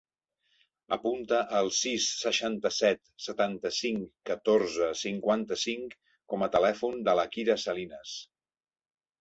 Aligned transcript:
Apunta 0.95 1.41
el 1.57 1.67
sis, 1.79 2.07
seixanta-set, 2.21 3.01
setanta-cinc, 3.25 4.09
catorze, 4.31 4.89
cinquanta-cinc 5.05 5.95
com 6.35 6.47
a 6.47 6.51
telèfon 6.59 7.01
de 7.11 7.17
la 7.21 7.29
Kira 7.37 7.63
Salinas. 7.67 8.17